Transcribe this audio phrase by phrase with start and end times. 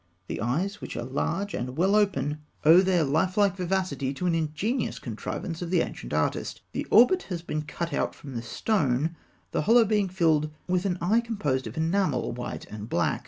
[0.25, 4.97] The eyes, which are large and well open, owe their lifelike vivacity to an ingenious
[4.97, 6.61] contrivance of the ancient artist.
[6.71, 9.15] The orbit has been cut out from the stone,
[9.51, 13.19] the hollow being filled with an eye composed of enamel, white and black.